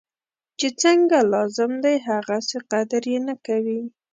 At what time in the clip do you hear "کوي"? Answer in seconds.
3.45-3.81